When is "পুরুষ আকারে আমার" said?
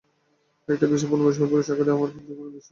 1.51-2.09